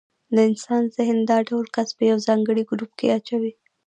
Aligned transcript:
د 0.35 0.37
انسان 0.49 0.83
ذهن 0.95 1.17
دا 1.29 1.37
ډول 1.49 1.65
کس 1.75 1.89
په 1.97 2.03
یو 2.09 2.17
ځانګړي 2.27 2.63
ګروپ 2.69 2.91
کې 2.99 3.13
اچوي. 3.17 3.53